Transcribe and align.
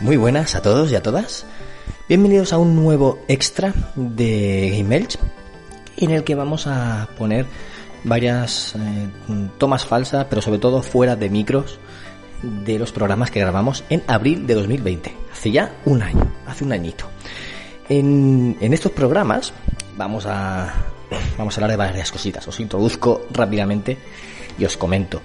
Muy 0.00 0.16
buenas 0.16 0.54
a 0.54 0.62
todos 0.62 0.90
y 0.90 0.96
a 0.96 1.02
todas. 1.02 1.46
Bienvenidos 2.08 2.52
a 2.52 2.58
un 2.58 2.76
nuevo 2.76 3.18
extra 3.28 3.72
de 3.96 4.76
Game 4.76 4.96
Elch 4.96 5.18
en 5.96 6.10
el 6.10 6.24
que 6.24 6.34
vamos 6.34 6.66
a 6.66 7.08
poner 7.16 7.46
varias 8.04 8.74
eh, 8.76 9.08
tomas 9.58 9.86
falsas, 9.86 10.26
pero 10.28 10.42
sobre 10.42 10.58
todo 10.58 10.82
fuera 10.82 11.16
de 11.16 11.30
micros 11.30 11.78
de 12.42 12.78
los 12.78 12.92
programas 12.92 13.30
que 13.30 13.40
grabamos 13.40 13.84
en 13.88 14.02
abril 14.06 14.46
de 14.46 14.54
2020, 14.54 15.16
hace 15.32 15.50
ya 15.50 15.72
un 15.86 16.02
año, 16.02 16.30
hace 16.46 16.64
un 16.64 16.72
añito. 16.72 17.06
En, 17.88 18.56
en 18.60 18.74
estos 18.74 18.92
programas 18.92 19.52
vamos 19.96 20.26
a, 20.26 20.74
vamos 21.38 21.54
a 21.54 21.56
hablar 21.58 21.70
de 21.70 21.76
varias 21.76 22.12
cositas, 22.12 22.46
os 22.46 22.60
introduzco 22.60 23.26
rápidamente 23.32 23.96
y 24.58 24.64
os 24.64 24.76
comento. 24.76 25.20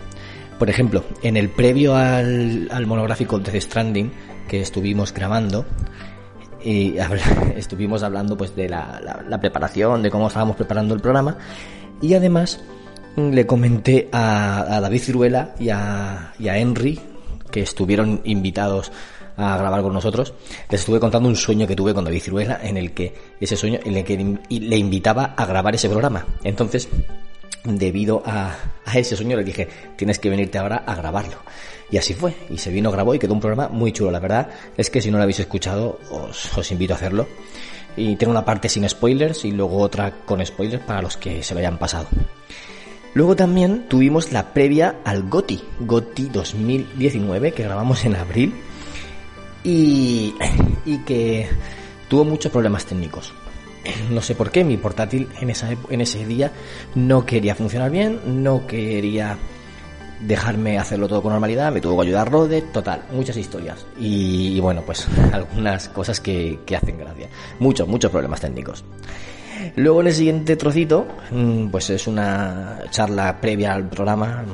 Por 0.60 0.70
ejemplo, 0.70 1.06
en 1.24 1.38
el 1.38 1.50
previo 1.50 1.96
al, 1.96 2.86
monográfico 2.86 3.40
de 3.40 3.50
The 3.50 3.62
Stranding 3.62 4.12
que 4.50 4.60
estuvimos 4.60 5.14
grabando, 5.14 5.66
y 6.62 6.98
estuvimos 7.56 8.04
hablando 8.04 8.38
pues 8.38 8.54
de 8.58 8.68
la, 8.68 9.38
preparación, 9.40 10.04
de 10.04 10.12
cómo 10.12 10.28
estábamos 10.28 10.58
preparando 10.58 10.94
el 10.94 11.00
programa 11.00 11.38
y 12.02 12.14
además 12.14 12.60
le 13.16 13.46
comenté 13.46 14.10
a, 14.12 14.76
a 14.76 14.82
David 14.82 15.02
Ciruela 15.02 15.56
y 15.58 15.70
a, 15.70 16.34
y 16.38 16.50
a 16.50 16.58
Henry 16.58 17.00
que 17.50 17.62
estuvieron 17.62 18.22
invitados 18.26 18.92
a 19.38 19.58
grabar 19.58 19.82
con 19.82 19.94
nosotros, 19.94 20.34
les 20.70 20.82
estuve 20.82 21.00
contando 21.00 21.30
un 21.30 21.38
sueño 21.38 21.66
que 21.66 21.76
tuve 21.76 21.94
con 21.94 22.04
David 22.04 22.22
Ciruela 22.22 22.60
en 22.62 22.76
el 22.76 22.92
que 22.92 23.16
ese 23.40 23.56
sueño 23.56 23.80
en 23.86 23.96
el 23.96 24.04
que 24.04 24.18
le 24.50 24.78
invitaba 24.78 25.34
a 25.38 25.46
grabar 25.46 25.76
ese 25.76 25.88
programa. 25.88 26.26
Entonces, 26.44 26.90
debido 27.64 28.24
a, 28.26 28.56
a 28.86 28.98
ese 28.98 29.16
sueño 29.16 29.38
le 29.38 29.44
dije, 29.44 29.68
tienes 29.96 30.20
que 30.20 30.30
venirte 30.30 30.58
ahora 30.58 30.84
a 30.86 30.96
grabarlo. 30.96 31.38
Y 31.92 31.98
así 31.98 32.14
fue, 32.14 32.36
y 32.50 32.58
se 32.58 32.70
vino, 32.70 32.92
grabó 32.92 33.16
y 33.16 33.20
quedó 33.20 33.34
un 33.34 33.40
programa 33.40 33.70
muy 33.70 33.92
chulo. 33.92 34.12
La 34.12 34.20
verdad 34.20 34.50
es 34.78 34.90
que 34.90 35.02
si 35.02 35.10
no 35.10 35.18
lo 35.18 35.24
habéis 35.24 35.40
escuchado, 35.40 36.00
os, 36.12 36.58
os 36.58 36.72
invito 36.72 36.94
a 36.94 36.98
hacerlo. 36.98 37.28
Y 37.98 38.16
tiene 38.16 38.32
una 38.32 38.46
parte 38.46 38.70
sin 38.70 38.88
spoilers 38.88 39.44
y 39.46 39.52
luego 39.52 39.80
otra 39.80 40.12
con 40.26 40.46
spoilers 40.46 40.84
para 40.84 41.02
los 41.02 41.18
que 41.18 41.42
se 41.44 41.54
lo 41.54 41.60
hayan 41.60 41.80
pasado. 41.80 42.08
Luego 43.16 43.36
también 43.36 43.88
tuvimos 43.90 44.32
la 44.32 44.54
previa 44.54 44.98
al 45.04 45.24
GOTI, 45.24 45.62
GOTI 45.80 46.30
2019, 46.32 47.54
que 47.54 47.64
grabamos 47.64 48.06
en 48.06 48.16
abril 48.16 48.54
y, 49.64 50.36
y 50.86 51.00
que 51.00 51.48
tuvo 52.08 52.24
muchos 52.24 52.52
problemas 52.52 52.86
técnicos. 52.86 53.34
No 54.10 54.22
sé 54.22 54.36
por 54.36 54.52
qué, 54.52 54.64
mi 54.64 54.78
portátil 54.78 55.28
en, 55.40 55.50
esa, 55.50 55.70
en 55.90 56.02
ese 56.02 56.26
día 56.26 56.52
no 56.96 57.26
quería 57.26 57.56
funcionar 57.56 57.92
bien, 57.92 58.44
no 58.44 58.66
quería 58.68 59.38
dejarme 60.22 60.78
hacerlo 60.78 61.08
todo 61.08 61.22
con 61.22 61.32
normalidad, 61.32 61.72
me 61.72 61.80
tuvo 61.80 62.02
que 62.02 62.08
ayudar 62.08 62.30
Rode, 62.30 62.62
total, 62.62 63.04
muchas 63.12 63.38
historias. 63.38 63.86
Y, 63.98 64.60
bueno, 64.60 64.84
pues 64.86 65.08
algunas 65.32 65.90
cosas 65.90 66.20
que, 66.20 66.60
que, 66.66 66.76
hacen 66.76 66.98
gracia. 66.98 67.30
Muchos, 67.60 67.88
muchos 67.88 68.12
problemas 68.12 68.42
técnicos. 68.42 68.84
Luego 69.76 70.02
en 70.02 70.08
el 70.08 70.14
siguiente 70.14 70.56
trocito, 70.56 71.06
pues 71.70 71.90
es 71.90 72.08
una 72.08 72.80
charla 72.92 73.42
previa 73.42 73.74
al 73.74 73.90
programa, 73.90 74.46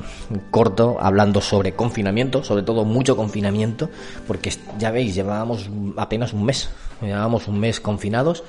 corto, 0.49 0.97
hablando 0.99 1.41
sobre 1.41 1.73
confinamiento, 1.73 2.43
sobre 2.43 2.63
todo 2.63 2.85
mucho 2.85 3.15
confinamiento, 3.15 3.89
porque 4.25 4.51
ya 4.79 4.89
veis, 4.89 5.13
llevábamos 5.13 5.69
apenas 5.97 6.33
un 6.33 6.45
mes, 6.45 6.69
llevábamos 7.01 7.47
un 7.47 7.59
mes 7.59 7.79
confinados 7.79 8.43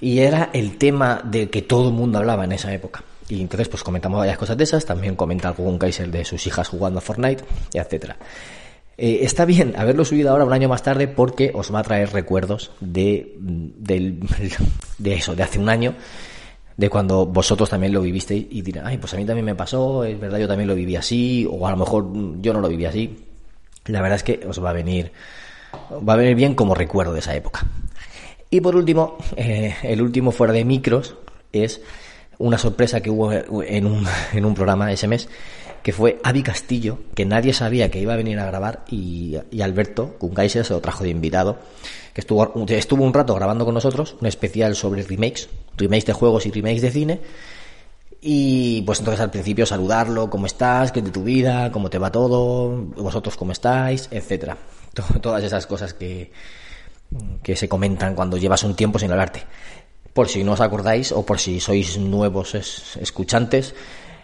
y 0.00 0.20
era 0.20 0.50
el 0.52 0.78
tema 0.78 1.20
de 1.24 1.50
que 1.50 1.62
todo 1.62 1.88
el 1.88 1.94
mundo 1.94 2.18
hablaba 2.18 2.44
en 2.44 2.52
esa 2.52 2.72
época. 2.72 3.04
Y 3.28 3.40
entonces 3.40 3.68
pues 3.68 3.82
comentamos 3.82 4.18
varias 4.18 4.38
cosas 4.38 4.56
de 4.56 4.64
esas, 4.64 4.84
también 4.84 5.14
comenta 5.14 5.48
algún 5.48 5.78
Kaiser 5.78 6.10
de 6.10 6.24
sus 6.24 6.46
hijas 6.46 6.68
jugando 6.68 6.98
a 6.98 7.02
Fortnite, 7.02 7.44
etcétera. 7.72 8.16
Eh, 8.98 9.20
está 9.22 9.44
bien 9.44 9.74
haberlo 9.76 10.04
subido 10.04 10.30
ahora 10.30 10.44
un 10.44 10.52
año 10.52 10.68
más 10.68 10.82
tarde 10.82 11.08
porque 11.08 11.52
os 11.54 11.72
va 11.72 11.78
a 11.78 11.82
traer 11.82 12.12
recuerdos 12.12 12.72
de, 12.80 13.34
de, 13.38 14.18
de 14.98 15.14
eso, 15.14 15.34
de 15.34 15.42
hace 15.42 15.58
un 15.58 15.68
año, 15.68 15.94
de 16.76 16.90
cuando 16.90 17.24
vosotros 17.24 17.70
también 17.70 17.92
lo 17.92 18.02
vivisteis 18.02 18.46
y 18.50 18.62
dirán, 18.62 18.86
ay, 18.86 18.98
pues 18.98 19.14
a 19.14 19.16
mí 19.16 19.24
también 19.24 19.46
me 19.46 19.54
pasó, 19.54 20.04
es 20.04 20.18
verdad, 20.18 20.38
yo 20.38 20.48
también 20.48 20.68
lo 20.68 20.74
viví 20.74 20.96
así, 20.96 21.48
o 21.50 21.66
a 21.66 21.70
lo 21.70 21.76
mejor 21.76 22.10
yo 22.40 22.52
no 22.52 22.60
lo 22.60 22.68
viví 22.68 22.84
así. 22.84 23.24
La 23.86 24.02
verdad 24.02 24.16
es 24.16 24.22
que 24.22 24.46
os 24.46 24.62
va 24.62 24.70
a 24.70 24.74
venir, 24.74 25.12
va 26.06 26.14
a 26.14 26.16
venir 26.16 26.34
bien 26.34 26.54
como 26.54 26.74
recuerdo 26.74 27.12
de 27.12 27.20
esa 27.20 27.34
época. 27.34 27.66
Y 28.50 28.60
por 28.60 28.76
último, 28.76 29.16
eh, 29.36 29.74
el 29.82 30.02
último 30.02 30.32
fuera 30.32 30.52
de 30.52 30.64
micros 30.64 31.16
es 31.52 31.80
una 32.38 32.58
sorpresa 32.58 33.00
que 33.00 33.10
hubo 33.10 33.32
en 33.32 33.86
un, 33.86 34.06
en 34.32 34.44
un 34.44 34.54
programa 34.54 34.92
ese 34.92 35.08
mes, 35.08 35.28
que 35.82 35.92
fue 35.92 36.18
Avi 36.22 36.42
Castillo, 36.42 36.98
que 37.14 37.24
nadie 37.24 37.54
sabía 37.54 37.90
que 37.90 38.00
iba 38.00 38.12
a 38.12 38.16
venir 38.16 38.38
a 38.38 38.46
grabar, 38.46 38.84
y, 38.90 39.36
y 39.50 39.62
Alberto 39.62 40.16
Kunkaiser 40.18 40.64
se 40.64 40.74
lo 40.74 40.80
trajo 40.80 41.04
de 41.04 41.10
invitado, 41.10 41.58
que 42.12 42.20
estuvo, 42.20 42.66
estuvo 42.68 43.04
un 43.04 43.14
rato 43.14 43.34
grabando 43.34 43.64
con 43.64 43.74
nosotros, 43.74 44.16
un 44.20 44.26
especial 44.26 44.76
sobre 44.76 45.02
remakes, 45.02 45.48
remakes 45.78 46.06
de 46.06 46.12
juegos 46.12 46.44
y 46.44 46.50
remakes 46.50 46.82
de 46.82 46.90
cine, 46.90 47.20
y 48.20 48.82
pues 48.82 48.98
entonces 48.98 49.20
al 49.20 49.30
principio 49.30 49.64
saludarlo, 49.64 50.28
cómo 50.28 50.44
estás, 50.44 50.92
qué 50.92 51.00
de 51.00 51.10
tu 51.10 51.24
vida, 51.24 51.72
cómo 51.72 51.88
te 51.88 51.98
va 51.98 52.12
todo, 52.12 52.76
vosotros 52.96 53.36
cómo 53.36 53.52
estáis, 53.52 54.08
etcétera. 54.10 54.58
Todas 55.22 55.42
esas 55.42 55.66
cosas 55.66 55.94
que, 55.94 56.30
que 57.42 57.56
se 57.56 57.68
comentan 57.68 58.14
cuando 58.14 58.36
llevas 58.36 58.62
un 58.64 58.76
tiempo 58.76 58.98
sin 58.98 59.10
hablarte. 59.10 59.44
Por 60.12 60.28
si 60.28 60.44
no 60.44 60.52
os 60.52 60.60
acordáis 60.60 61.12
o 61.12 61.24
por 61.24 61.38
si 61.38 61.60
sois 61.60 61.98
nuevos 61.98 62.54
es, 62.54 62.96
escuchantes, 62.96 63.74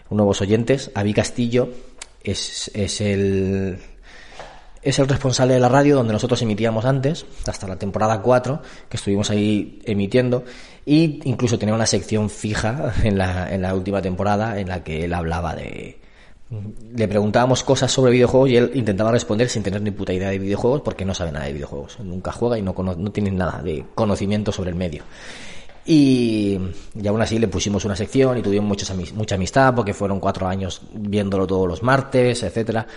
nuevos 0.09 0.41
oyentes, 0.41 0.91
Avi 0.95 1.13
Castillo 1.13 1.69
es, 2.23 2.71
es 2.73 3.01
el 3.01 3.79
es 4.81 4.99
el 4.99 5.07
responsable 5.07 5.55
de 5.55 5.59
la 5.59 5.67
radio 5.67 5.97
donde 5.97 6.13
nosotros 6.13 6.41
emitíamos 6.41 6.85
antes, 6.85 7.25
hasta 7.45 7.67
la 7.67 7.77
temporada 7.77 8.21
4, 8.21 8.61
que 8.87 8.95
estuvimos 8.95 9.29
ahí 9.29 9.81
emitiendo, 9.83 10.45
y 10.85 11.19
incluso 11.25 11.59
tenía 11.59 11.75
una 11.75 11.85
sección 11.85 12.29
fija 12.29 12.93
en 13.03 13.17
la, 13.17 13.53
en 13.53 13.61
la 13.63 13.75
última 13.75 14.01
temporada 14.01 14.59
en 14.59 14.69
la 14.69 14.83
que 14.83 15.03
él 15.03 15.13
hablaba 15.13 15.55
de... 15.55 15.99
Le 16.49 17.07
preguntábamos 17.09 17.63
cosas 17.63 17.91
sobre 17.91 18.13
videojuegos 18.13 18.49
y 18.49 18.55
él 18.55 18.71
intentaba 18.73 19.11
responder 19.11 19.49
sin 19.49 19.63
tener 19.63 19.81
ni 19.81 19.91
puta 19.91 20.13
idea 20.13 20.29
de 20.29 20.39
videojuegos 20.39 20.81
porque 20.81 21.03
no 21.03 21.13
sabe 21.13 21.31
nada 21.31 21.45
de 21.45 21.53
videojuegos. 21.53 21.99
Nunca 21.99 22.31
juega 22.31 22.57
y 22.57 22.61
no, 22.61 22.73
no 22.73 23.11
tiene 23.11 23.31
nada 23.31 23.61
de 23.61 23.85
conocimiento 23.93 24.51
sobre 24.51 24.69
el 24.69 24.75
medio. 24.75 25.03
Y, 25.85 26.59
y, 27.01 27.07
aún 27.07 27.21
así 27.21 27.39
le 27.39 27.47
pusimos 27.47 27.85
una 27.85 27.95
sección 27.95 28.37
y 28.37 28.41
tuvimos 28.41 28.67
mucha, 28.67 28.93
mucha 29.13 29.35
amistad 29.35 29.73
porque 29.73 29.93
fueron 29.93 30.19
cuatro 30.19 30.47
años 30.47 30.81
viéndolo 30.93 31.47
todos 31.47 31.67
los 31.67 31.83
martes, 31.83 32.43
etcétera. 32.43 32.87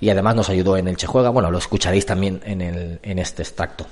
Y 0.00 0.10
además 0.10 0.34
nos 0.34 0.48
ayudó 0.48 0.76
en 0.76 0.88
el 0.88 0.96
Che 0.96 1.06
Juega. 1.06 1.30
Bueno, 1.30 1.50
lo 1.50 1.58
escucharéis 1.58 2.06
también 2.06 2.40
en, 2.44 2.60
el, 2.60 3.00
en 3.02 3.18
este 3.18 3.42
extracto. 3.42 3.86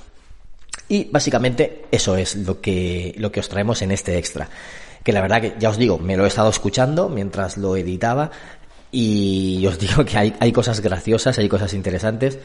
Y 0.88 1.04
básicamente 1.04 1.84
eso 1.91 2.16
es 2.16 2.34
lo 2.34 2.60
que, 2.60 3.15
lo 3.19 3.30
que 3.30 3.41
os 3.41 3.48
traemos 3.48 3.82
en 3.82 3.91
este 3.91 4.16
extra. 4.16 4.48
Que 5.04 5.12
la 5.12 5.20
verdad 5.20 5.41
que 5.41 5.54
ya 5.59 5.69
os 5.69 5.76
digo, 5.76 5.98
me 5.98 6.16
lo 6.16 6.25
he 6.25 6.28
estado 6.28 6.48
escuchando 6.48 7.09
mientras 7.09 7.56
lo 7.56 7.76
editaba 7.76 8.30
y 8.91 9.66
os 9.66 9.78
digo 9.78 10.04
que 10.04 10.19
hay, 10.19 10.34
hay 10.41 10.53
cosas 10.53 10.81
graciosas, 10.81 11.38
hay 11.38 11.49
cosas 11.49 11.75
interesantes 11.75 12.38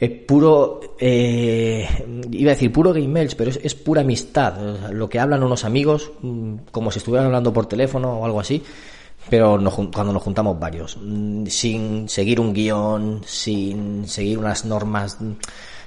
es 0.00 0.10
puro, 0.10 0.80
eh, 0.98 1.86
iba 2.30 2.52
a 2.52 2.54
decir 2.54 2.72
puro 2.72 2.94
game 2.94 3.06
mails, 3.06 3.34
pero 3.34 3.50
es, 3.50 3.60
es 3.62 3.74
pura 3.74 4.00
amistad. 4.00 4.90
Lo 4.90 5.10
que 5.10 5.20
hablan 5.20 5.42
unos 5.42 5.64
amigos, 5.64 6.10
mm, 6.22 6.54
como 6.72 6.90
si 6.90 6.98
estuvieran 6.98 7.26
hablando 7.26 7.52
por 7.52 7.66
teléfono 7.66 8.18
o 8.18 8.24
algo 8.24 8.40
así, 8.40 8.62
pero 9.28 9.58
no, 9.58 9.70
cuando 9.70 10.14
nos 10.14 10.22
juntamos 10.22 10.58
varios, 10.58 10.96
mm, 10.96 11.44
sin 11.46 12.08
seguir 12.08 12.40
un 12.40 12.54
guion, 12.54 13.20
sin 13.26 14.08
seguir 14.08 14.38
unas 14.38 14.64
normas 14.64 15.18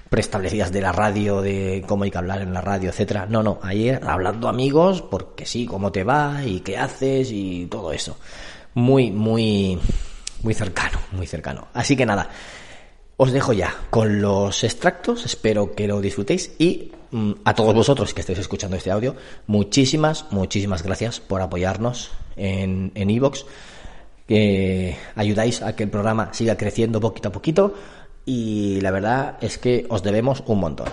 preestablecidas 0.10 0.72
de 0.72 0.82
la 0.82 0.92
radio, 0.92 1.42
de 1.42 1.84
cómo 1.88 2.04
hay 2.04 2.12
que 2.12 2.20
hablar 2.20 2.44
en 2.44 2.54
la 2.54 2.62
radio, 2.62 2.90
etcétera. 2.90 3.26
No, 3.26 3.42
no, 3.42 3.58
ahí 3.64 3.90
hablando 3.90 4.48
amigos, 4.48 5.02
porque 5.02 5.48
sí, 5.48 5.66
cómo 5.66 5.92
te 5.92 6.04
va 6.04 6.46
y 6.46 6.60
qué 6.60 6.78
haces 6.78 7.32
y 7.32 7.66
todo 7.66 7.92
eso. 7.92 8.16
Muy, 8.76 9.12
muy, 9.12 9.80
muy 10.42 10.54
cercano, 10.54 11.00
muy 11.12 11.28
cercano. 11.28 11.68
Así 11.74 11.96
que 11.96 12.06
nada, 12.06 12.30
os 13.18 13.32
dejo 13.32 13.54
ya 13.54 13.76
con 13.90 14.22
los 14.22 14.64
extractos, 14.64 15.26
espero 15.26 15.76
que 15.76 15.88
lo 15.88 16.02
disfrutéis 16.02 16.52
y 16.58 16.92
mmm, 17.12 17.34
a 17.46 17.54
todos 17.54 17.74
vosotros 17.74 18.14
que 18.14 18.22
estéis 18.22 18.40
escuchando 18.40 18.76
este 18.76 18.92
audio, 18.92 19.16
muchísimas, 19.48 20.26
muchísimas 20.32 20.84
gracias 20.84 21.20
por 21.20 21.42
apoyarnos 21.42 22.12
en 22.36 22.92
Evox, 22.96 23.42
en 23.42 23.48
que 24.28 24.98
ayudáis 25.16 25.62
a 25.62 25.76
que 25.76 25.84
el 25.84 25.90
programa 25.90 26.34
siga 26.34 26.58
creciendo 26.58 27.00
poquito 27.00 27.30
a 27.30 27.32
poquito 27.32 27.76
y 28.26 28.80
la 28.82 28.92
verdad 28.92 29.38
es 29.42 29.58
que 29.58 29.86
os 29.90 30.02
debemos 30.02 30.44
un 30.48 30.60
montón. 30.60 30.88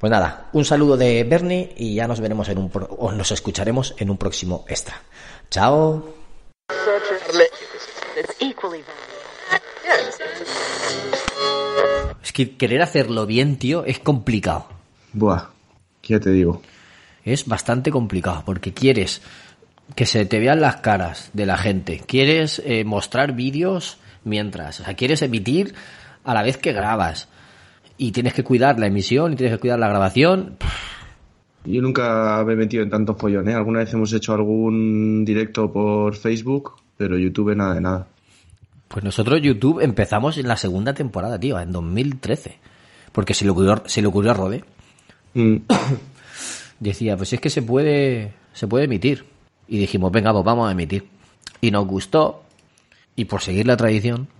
Pues 0.00 0.10
nada, 0.10 0.48
un 0.52 0.64
saludo 0.64 0.96
de 0.96 1.22
Bernie 1.22 1.72
y 1.76 1.94
ya 1.94 2.08
nos 2.08 2.20
veremos 2.20 2.48
en 2.48 2.58
un 2.58 2.70
o 2.74 3.12
nos 3.12 3.30
escucharemos 3.30 3.94
en 3.98 4.10
un 4.10 4.16
próximo 4.16 4.64
extra. 4.68 5.00
Chao. 5.48 6.21
Es 12.22 12.32
que 12.32 12.56
querer 12.56 12.82
hacerlo 12.82 13.26
bien, 13.26 13.56
tío, 13.56 13.84
es 13.84 13.98
complicado. 13.98 14.66
Buah, 15.12 15.50
ya 16.02 16.20
te 16.20 16.30
digo. 16.30 16.62
Es 17.24 17.46
bastante 17.46 17.90
complicado 17.90 18.42
porque 18.44 18.72
quieres 18.72 19.22
que 19.94 20.06
se 20.06 20.24
te 20.24 20.38
vean 20.38 20.60
las 20.60 20.76
caras 20.76 21.30
de 21.32 21.46
la 21.46 21.58
gente, 21.58 22.00
quieres 22.06 22.62
eh, 22.64 22.84
mostrar 22.84 23.32
vídeos 23.32 23.98
mientras, 24.24 24.80
o 24.80 24.84
sea, 24.84 24.94
quieres 24.94 25.22
emitir 25.22 25.74
a 26.24 26.34
la 26.34 26.42
vez 26.42 26.56
que 26.56 26.72
grabas. 26.72 27.28
y 27.98 28.10
tienes 28.10 28.32
que 28.32 28.42
cuidar 28.42 28.80
la 28.80 28.86
emisión 28.86 29.32
y 29.32 29.36
tienes 29.36 29.56
que 29.56 29.60
cuidar 29.60 29.78
la 29.78 29.88
grabación. 29.88 30.56
Yo 31.64 31.80
nunca 31.80 32.42
me 32.44 32.54
he 32.54 32.56
metido 32.56 32.82
en 32.82 32.90
tanto 32.90 33.14
follón, 33.14 33.48
¿eh? 33.48 33.54
Alguna 33.54 33.80
vez 33.80 33.92
hemos 33.92 34.12
hecho 34.12 34.34
algún 34.34 35.24
directo 35.24 35.72
por 35.72 36.16
Facebook, 36.16 36.72
pero 36.96 37.16
YouTube 37.16 37.54
nada 37.54 37.74
de 37.74 37.80
nada. 37.80 38.08
Pues 38.88 39.04
nosotros 39.04 39.40
YouTube 39.40 39.80
empezamos 39.80 40.36
en 40.38 40.48
la 40.48 40.56
segunda 40.56 40.92
temporada, 40.92 41.38
tío, 41.38 41.58
en 41.60 41.72
2013. 41.72 42.58
Porque 43.12 43.34
se 43.34 43.44
le 43.44 43.50
ocurrió, 43.50 43.82
se 43.86 44.02
le 44.02 44.08
ocurrió 44.08 44.32
a 44.32 44.34
Rode. 44.34 44.64
Mm. 45.34 45.56
Decía, 46.80 47.16
pues 47.16 47.32
es 47.32 47.40
que 47.40 47.50
se 47.50 47.62
puede, 47.62 48.34
se 48.52 48.66
puede 48.66 48.86
emitir. 48.86 49.24
Y 49.68 49.78
dijimos, 49.78 50.10
venga, 50.10 50.32
pues 50.32 50.44
vamos 50.44 50.68
a 50.68 50.72
emitir. 50.72 51.06
Y 51.60 51.70
nos 51.70 51.86
gustó. 51.86 52.42
Y 53.14 53.26
por 53.26 53.40
seguir 53.40 53.66
la 53.66 53.76
tradición. 53.76 54.28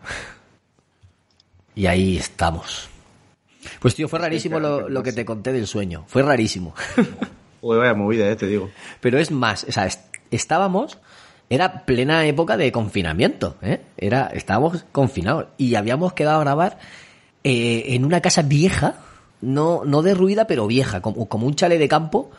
Y 1.74 1.86
ahí 1.86 2.18
estamos. 2.18 2.91
Pues 3.82 3.94
tío, 3.94 4.08
fue 4.08 4.18
rarísimo 4.20 4.58
lo, 4.60 4.88
lo 4.88 5.02
que 5.02 5.12
te 5.12 5.24
conté 5.24 5.52
del 5.52 5.66
sueño. 5.66 6.04
Fue 6.06 6.22
rarísimo. 6.22 6.74
Joder, 7.60 7.80
vaya 7.80 7.94
movida, 7.94 8.28
eh, 8.30 8.36
te 8.36 8.46
digo. 8.46 8.70
Pero 9.00 9.18
es 9.18 9.30
más, 9.30 9.64
o 9.68 9.72
sea, 9.72 9.86
est- 9.86 10.00
estábamos, 10.30 10.98
era 11.50 11.84
plena 11.84 12.24
época 12.26 12.56
de 12.56 12.72
confinamiento, 12.72 13.56
¿eh? 13.62 13.80
Era, 13.96 14.26
estábamos 14.34 14.84
confinados 14.92 15.46
y 15.58 15.74
habíamos 15.74 16.12
quedado 16.12 16.38
a 16.40 16.44
grabar 16.44 16.78
eh, 17.44 17.84
en 17.88 18.04
una 18.04 18.20
casa 18.20 18.42
vieja, 18.42 18.96
no, 19.40 19.82
no 19.84 20.02
derruida, 20.02 20.46
pero 20.46 20.66
vieja, 20.66 21.00
como, 21.02 21.28
como 21.28 21.46
un 21.46 21.54
chale 21.54 21.78
de 21.78 21.88
campo, 21.88 22.30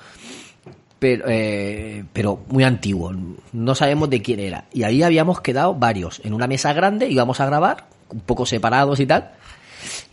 pero, 1.00 1.25
eh, 1.28 2.06
pero 2.13 2.40
muy 2.48 2.63
antiguo. 2.63 3.13
No 3.51 3.75
sabemos 3.75 4.10
de 4.10 4.22
quién 4.22 4.40
era. 4.40 4.66
Y 4.74 4.84
ahí 4.84 5.04
habíamos 5.04 5.42
quedado 5.42 5.74
varios, 5.75 6.22
en 6.24 6.34
una 6.34 6.48
mesa 6.48 6.72
grande, 6.74 7.10
íbamos 7.10 7.40
a 7.42 7.45
grabar, 7.45 7.86
un 8.10 8.22
poco 8.22 8.45
separados 8.45 9.00
y 9.00 9.06
tal. 9.06 9.31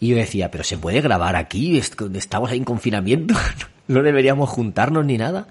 Y 0.00 0.08
yo 0.08 0.16
decía, 0.16 0.50
pero 0.50 0.64
¿se 0.64 0.78
puede 0.78 1.00
grabar 1.02 1.36
aquí? 1.36 1.76
Est- 1.78 2.00
Estamos 2.14 2.50
ahí 2.50 2.58
en 2.58 2.64
confinamiento. 2.64 3.34
No 3.88 4.04
deberíamos 4.04 4.48
juntarnos 4.48 5.04
ni 5.04 5.18
nada. 5.18 5.48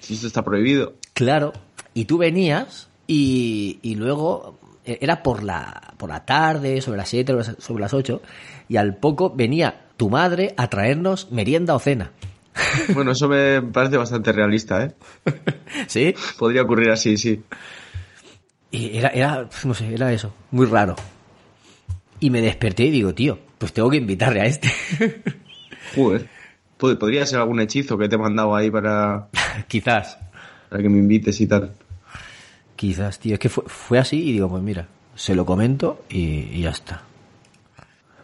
Si 0.00 0.14
esto 0.14 0.26
está 0.26 0.42
prohibido. 0.42 0.94
Claro. 1.12 1.52
Y 1.92 2.06
tú 2.06 2.16
venías 2.16 2.88
y, 3.06 3.78
y 3.82 3.94
luego 3.96 4.58
eh, 4.86 4.96
era 5.02 5.22
por 5.22 5.42
la, 5.42 5.92
por 5.98 6.08
la 6.08 6.24
tarde, 6.24 6.80
sobre 6.80 6.96
las 6.96 7.10
7, 7.10 7.34
sobre 7.58 7.82
las 7.82 7.92
8, 7.92 8.22
y 8.70 8.78
al 8.78 8.96
poco 8.96 9.28
venía 9.34 9.82
tu 9.98 10.08
madre 10.08 10.54
a 10.56 10.68
traernos 10.68 11.30
merienda 11.30 11.74
o 11.74 11.78
cena. 11.78 12.10
Bueno, 12.94 13.12
eso 13.12 13.28
me 13.28 13.60
parece 13.60 13.98
bastante 13.98 14.32
realista, 14.32 14.82
¿eh? 14.84 14.94
¿Sí? 15.86 16.14
Podría 16.38 16.62
ocurrir 16.62 16.90
así, 16.90 17.18
sí. 17.18 17.42
Y 18.70 18.96
era, 18.96 19.08
era, 19.10 19.48
no 19.64 19.74
sé, 19.74 19.92
era 19.92 20.10
eso, 20.12 20.32
muy 20.52 20.64
raro. 20.66 20.96
Y 22.24 22.30
me 22.30 22.40
desperté 22.40 22.84
y 22.84 22.90
digo, 22.90 23.12
tío, 23.14 23.38
pues 23.58 23.72
tengo 23.74 23.90
que 23.90 23.98
invitarle 23.98 24.40
a 24.40 24.46
este. 24.46 24.72
Joder. 25.94 26.26
Pod- 26.78 26.96
Podría 26.98 27.26
ser 27.26 27.38
algún 27.38 27.60
hechizo 27.60 27.98
que 27.98 28.08
te 28.08 28.14
he 28.14 28.18
mandado 28.18 28.56
ahí 28.56 28.70
para, 28.70 29.28
Quizás. 29.68 30.16
para 30.70 30.82
que 30.82 30.88
me 30.88 30.98
invites 30.98 31.38
y 31.42 31.46
tal. 31.46 31.72
Quizás, 32.76 33.18
tío. 33.18 33.34
Es 33.34 33.38
que 33.40 33.48
fue, 33.50 33.64
fue 33.66 33.98
así 33.98 34.22
y 34.22 34.32
digo, 34.32 34.48
pues 34.48 34.62
mira, 34.62 34.88
se 35.14 35.34
lo 35.34 35.44
comento 35.44 36.04
y, 36.08 36.48
y 36.50 36.62
ya 36.62 36.70
está. 36.70 37.02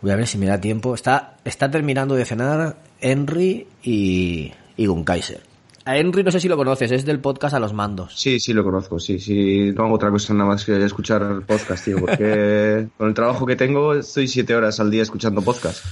Voy 0.01 0.13
a 0.13 0.17
ver 0.17 0.27
si 0.27 0.39
me 0.39 0.47
da 0.47 0.59
tiempo. 0.59 0.95
Está, 0.95 1.37
está 1.45 1.71
terminando 1.71 2.15
de 2.15 2.25
cenar 2.25 2.79
Henry 3.03 3.67
y, 3.83 4.51
y 4.79 4.87
Gunkaiser. 4.87 5.43
A 5.85 5.97
Henry 5.97 6.23
no 6.23 6.31
sé 6.31 6.41
si 6.41 6.49
lo 6.49 6.57
conoces, 6.57 6.91
es 6.91 7.05
del 7.05 7.21
podcast 7.21 7.55
A 7.55 7.59
los 7.59 7.73
Mandos. 7.73 8.13
Sí, 8.15 8.39
sí 8.39 8.53
lo 8.53 8.63
conozco, 8.63 8.99
sí, 8.99 9.19
sí. 9.19 9.73
No 9.75 9.85
hago 9.85 9.95
otra 9.95 10.11
cosa 10.11 10.35
nada 10.35 10.51
más 10.51 10.65
que 10.65 10.83
escuchar 10.85 11.23
el 11.23 11.43
podcast, 11.43 11.85
tío, 11.85 11.99
porque 11.99 12.89
con 12.99 13.09
el 13.09 13.15
trabajo 13.15 13.47
que 13.47 13.57
tengo 13.57 13.95
estoy 13.95 14.29
siete 14.29 14.55
horas 14.55 14.79
al 14.79 14.91
día 14.91 15.03
escuchando 15.03 15.41
podcast. 15.41 15.85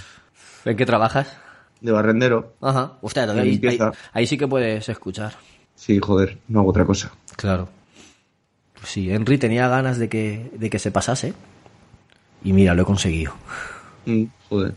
¿En 0.65 0.77
qué 0.77 0.85
trabajas? 0.85 1.35
De 1.81 1.93
barrendero. 1.93 2.55
Ajá. 2.61 2.99
De 3.01 3.41
ahí, 3.41 3.61
ahí, 3.67 3.79
ahí 4.13 4.27
sí 4.27 4.37
que 4.37 4.47
puedes 4.47 4.89
escuchar. 4.89 5.35
Sí, 5.75 5.99
joder, 6.01 6.39
no 6.49 6.61
hago 6.61 6.71
otra 6.71 6.85
cosa. 6.85 7.13
Claro. 7.37 7.69
Pues 8.75 8.91
sí, 8.91 9.11
Henry 9.11 9.39
tenía 9.39 9.69
ganas 9.69 9.99
de 9.99 10.09
que, 10.09 10.51
de 10.53 10.69
que 10.69 10.79
se 10.79 10.91
pasase. 10.91 11.35
Y 12.45 12.53
mira, 12.53 12.75
lo 12.75 12.83
he 12.83 12.85
conseguido. 12.85 13.33
Mm, 14.07 14.25
joder. 14.49 14.75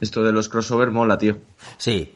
Esto 0.00 0.22
de 0.22 0.32
los 0.32 0.48
crossover 0.48 0.90
mola, 0.90 1.18
tío. 1.18 1.38
Sí. 1.76 2.12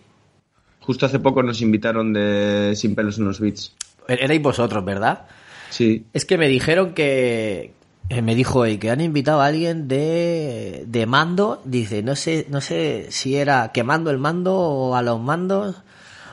Justo 0.88 1.04
hace 1.04 1.18
poco 1.18 1.42
nos 1.42 1.60
invitaron 1.60 2.14
de 2.14 2.72
Sin 2.74 2.94
pelos 2.94 3.18
en 3.18 3.26
los 3.26 3.40
beats. 3.40 3.74
Erais 4.08 4.40
vosotros, 4.40 4.82
¿verdad? 4.82 5.26
Sí, 5.68 6.06
Es 6.14 6.24
que 6.24 6.38
me 6.38 6.48
dijeron 6.48 6.94
que 6.94 7.74
eh, 8.08 8.22
me 8.22 8.34
dijo 8.34 8.62
que 8.80 8.90
han 8.90 9.02
invitado 9.02 9.42
a 9.42 9.46
alguien 9.48 9.86
de, 9.86 10.84
de 10.86 11.04
mando. 11.04 11.60
Dice, 11.66 12.02
no 12.02 12.16
sé, 12.16 12.46
no 12.48 12.62
sé 12.62 13.08
si 13.10 13.36
era 13.36 13.70
quemando 13.70 14.10
el 14.10 14.16
mando 14.16 14.56
o 14.56 14.94
a 14.94 15.02
los 15.02 15.20
mandos 15.20 15.76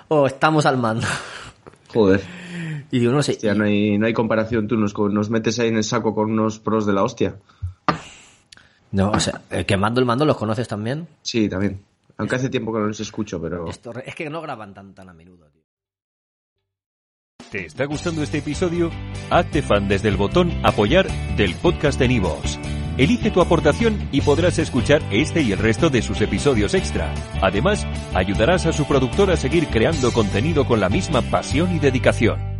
o 0.07 0.25
estamos 0.25 0.65
al 0.65 0.77
mando. 0.77 1.05
joder. 1.93 2.21
Y 2.91 2.99
digo, 2.99 3.11
no 3.11 3.23
sé. 3.23 3.33
Hostia, 3.33 3.55
no 3.55 3.65
hay, 3.65 3.97
no 3.97 4.05
hay 4.05 4.13
comparación. 4.13 4.69
Tú 4.69 4.77
nos, 4.77 4.97
nos 4.97 5.29
metes 5.29 5.59
ahí 5.59 5.67
en 5.67 5.75
el 5.75 5.83
saco 5.83 6.15
con 6.15 6.31
unos 6.31 6.59
pros 6.59 6.85
de 6.85 6.93
la 6.93 7.03
hostia. 7.03 7.35
No, 8.91 9.11
o 9.11 9.19
sea, 9.19 9.41
el 9.49 9.65
quemando 9.65 9.99
el 9.99 10.05
mando 10.05 10.23
los 10.23 10.37
conoces 10.37 10.65
también. 10.65 11.09
Sí, 11.23 11.49
también. 11.49 11.81
Aunque 12.17 12.35
hace 12.35 12.49
tiempo 12.49 12.73
que 12.73 12.79
no 12.79 12.87
los 12.87 12.99
escucho, 12.99 13.41
pero... 13.41 13.67
Esto 13.67 13.93
es 14.05 14.15
que 14.15 14.29
no 14.29 14.41
graban 14.41 14.73
tan 14.73 14.93
tan 14.93 15.09
a 15.09 15.13
menudo, 15.13 15.49
tío. 15.49 15.63
¿Te 17.51 17.65
está 17.65 17.85
gustando 17.85 18.23
este 18.23 18.39
episodio? 18.39 18.91
Hazte 19.29 19.61
fan 19.61 19.87
desde 19.87 20.09
el 20.09 20.17
botón 20.17 20.51
Apoyar 20.63 21.07
del 21.37 21.55
podcast 21.55 21.99
de 21.99 22.07
Nivos. 22.07 22.59
Elige 22.97 23.29
tu 23.29 23.41
aportación 23.41 24.09
y 24.11 24.21
podrás 24.21 24.57
escuchar 24.57 25.01
este 25.11 25.41
y 25.41 25.51
el 25.51 25.59
resto 25.59 25.89
de 25.89 26.01
sus 26.01 26.21
episodios 26.21 26.73
extra. 26.73 27.13
Además, 27.41 27.85
ayudarás 28.13 28.65
a 28.65 28.73
su 28.73 28.85
productor 28.85 29.31
a 29.31 29.37
seguir 29.37 29.67
creando 29.67 30.11
contenido 30.11 30.65
con 30.65 30.79
la 30.79 30.89
misma 30.89 31.21
pasión 31.21 31.75
y 31.75 31.79
dedicación. 31.79 32.54